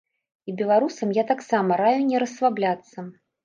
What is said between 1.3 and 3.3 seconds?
таксама раю не расслабляцца.